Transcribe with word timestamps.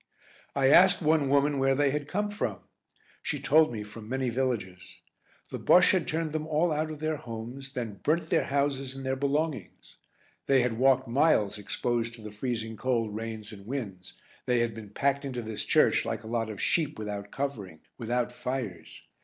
I 0.55 0.69
asked 0.71 1.03
one 1.03 1.29
women 1.29 1.59
where 1.59 1.75
they 1.75 1.91
had 1.91 2.07
come 2.07 2.31
from. 2.31 2.61
She 3.21 3.39
told 3.39 3.71
me 3.71 3.83
from 3.83 4.09
many 4.09 4.31
villages. 4.31 4.97
The 5.51 5.59
Bosche 5.59 5.91
had 5.91 6.07
turned 6.07 6.31
them 6.33 6.47
all 6.47 6.71
out 6.71 6.89
of 6.89 6.97
their 6.97 7.17
homes, 7.17 7.73
then 7.73 7.99
burnt 8.03 8.31
their 8.31 8.45
houses 8.45 8.95
and 8.95 9.05
their 9.05 9.15
belongings. 9.15 9.97
They 10.47 10.63
had 10.63 10.79
walked 10.79 11.07
miles 11.07 11.59
exposed 11.59 12.15
to 12.15 12.21
the 12.23 12.31
freezing 12.31 12.77
cold 12.77 13.15
rains 13.15 13.51
and 13.51 13.67
winds, 13.67 14.15
they 14.47 14.61
had 14.61 14.73
been 14.73 14.89
packed 14.89 15.23
into 15.23 15.43
this 15.43 15.63
church 15.65 16.03
like 16.03 16.23
a 16.23 16.27
lot 16.27 16.49
of 16.49 16.59
sheep 16.59 16.97
without 16.97 17.29
covering, 17.29 17.81
without 17.99 18.31
fires. 18.31 19.03